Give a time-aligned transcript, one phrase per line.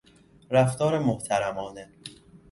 [0.51, 1.89] رفتار محترمانه